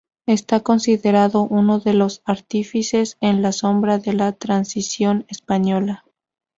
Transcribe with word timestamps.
Está 0.25 0.61
considerado 0.61 1.43
uno 1.43 1.77
de 1.79 1.93
los 1.93 2.23
artífices 2.25 3.19
en 3.21 3.43
la 3.43 3.51
sombra 3.51 3.99
de 3.99 4.13
la 4.13 4.31
Transición 4.31 5.25
Española. 5.27 6.05